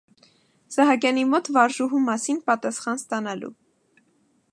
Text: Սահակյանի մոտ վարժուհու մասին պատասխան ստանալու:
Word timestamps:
Սահակյանի 0.75 1.25
մոտ 1.33 1.51
վարժուհու 1.57 2.01
մասին 2.05 2.39
պատասխան 2.47 3.03
ստանալու: 3.03 3.53